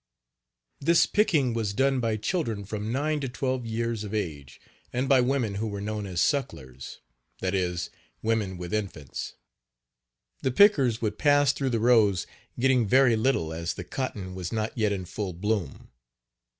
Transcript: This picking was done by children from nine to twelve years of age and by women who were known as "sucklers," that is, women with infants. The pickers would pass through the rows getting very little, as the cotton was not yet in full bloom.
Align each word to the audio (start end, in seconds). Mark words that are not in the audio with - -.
This 0.79 1.05
picking 1.05 1.53
was 1.53 1.75
done 1.75 1.99
by 1.99 2.17
children 2.17 2.65
from 2.65 2.91
nine 2.91 3.19
to 3.19 3.29
twelve 3.29 3.67
years 3.67 4.03
of 4.03 4.15
age 4.15 4.59
and 4.91 5.07
by 5.07 5.21
women 5.21 5.53
who 5.61 5.67
were 5.67 5.79
known 5.79 6.07
as 6.07 6.19
"sucklers," 6.21 7.01
that 7.39 7.53
is, 7.53 7.91
women 8.23 8.57
with 8.57 8.73
infants. 8.73 9.35
The 10.41 10.49
pickers 10.49 11.03
would 11.03 11.19
pass 11.19 11.53
through 11.53 11.69
the 11.69 11.79
rows 11.79 12.25
getting 12.59 12.87
very 12.87 13.15
little, 13.15 13.53
as 13.53 13.75
the 13.75 13.83
cotton 13.83 14.33
was 14.33 14.51
not 14.51 14.75
yet 14.75 14.91
in 14.91 15.05
full 15.05 15.33
bloom. 15.33 15.91